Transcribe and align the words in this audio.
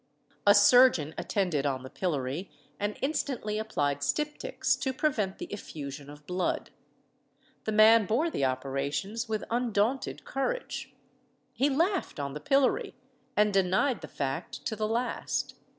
A 0.47 0.55
surgeon 0.55 1.13
attended 1.15 1.67
on 1.67 1.83
the 1.83 1.89
pillory 1.91 2.49
and 2.79 2.97
instantly 3.03 3.59
applied 3.59 3.99
styptics 4.01 4.75
to 4.79 4.93
prevent 4.93 5.37
the 5.37 5.45
effusion 5.53 6.09
of 6.09 6.25
blood. 6.25 6.71
The 7.65 7.71
man 7.71 8.07
bore 8.07 8.31
the 8.31 8.43
operations 8.43 9.29
with 9.29 9.43
undaunted 9.51 10.25
courage. 10.25 10.91
He 11.53 11.69
laughed 11.69 12.19
on 12.19 12.33
the 12.33 12.39
pillory, 12.39 12.95
and 13.37 13.53
denied 13.53 14.01
the 14.01 14.07
fact 14.07 14.65
to 14.65 14.75
the 14.75 14.87
last. 14.87 15.53